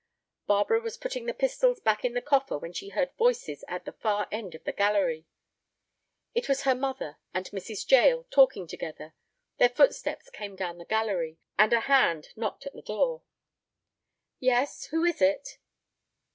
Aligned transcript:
Barbara 0.47 0.81
was 0.81 0.97
putting 0.97 1.27
the 1.27 1.31
pistols 1.35 1.79
back 1.79 2.03
in 2.03 2.15
the 2.15 2.23
coffer 2.23 2.57
when 2.57 2.73
she 2.73 2.89
heard 2.89 3.11
voices 3.19 3.63
at 3.67 3.85
the 3.85 3.91
far 3.91 4.27
end 4.31 4.55
of 4.55 4.63
the 4.63 4.71
gallery. 4.73 5.27
It 6.33 6.49
was 6.49 6.63
her 6.63 6.73
mother 6.73 7.17
and 7.35 7.45
Mrs. 7.51 7.87
Jael 7.87 8.23
talking 8.31 8.65
together. 8.65 9.13
Their 9.59 9.69
footsteps 9.69 10.31
came 10.31 10.55
down 10.55 10.79
the 10.79 10.85
gallery, 10.85 11.37
and 11.55 11.71
a 11.71 11.81
hand 11.81 12.29
knocked 12.35 12.65
at 12.65 12.73
the 12.73 12.81
door. 12.81 13.21
"Yes. 14.39 14.85
Who 14.85 15.03
is 15.05 15.21
it?" 15.21 15.59